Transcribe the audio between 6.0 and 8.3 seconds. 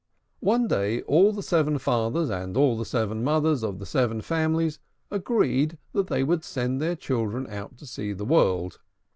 they would send their children out to see the